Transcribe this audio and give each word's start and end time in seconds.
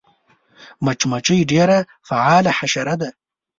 مچمچۍ 0.85 1.39
ډېره 1.51 1.77
فعاله 2.07 2.51
حشره 2.59 2.95
ده 3.01 3.09